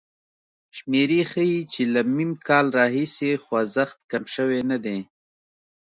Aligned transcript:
شمېرې 0.77 1.21
ښيي 1.31 1.61
چې 1.73 1.81
له 1.93 2.01
م 2.15 2.17
کال 2.47 2.65
راهیسې 2.79 3.31
خوځښت 3.43 3.97
کم 4.11 4.23
شوی 4.35 4.61
نه 4.71 4.77
دی. 4.83 4.99